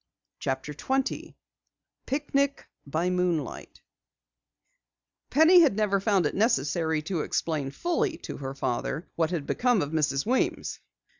CHAPTER 0.39 0.73
20 0.73 1.37
PICNIC 2.07 2.65
BY 2.87 3.09
MOONLIGHT 3.11 3.83
Penny 5.29 5.59
had 5.59 5.75
never 5.75 5.99
found 5.99 6.25
it 6.25 6.33
necessary 6.33 7.03
to 7.03 7.21
explain 7.21 7.69
fully 7.69 8.17
to 8.23 8.37
her 8.37 8.55
father 8.55 9.07
what 9.15 9.29
had 9.29 9.45
become 9.45 9.83
of 9.83 9.91
Mrs. 9.91 10.25
Weems. 10.25 10.79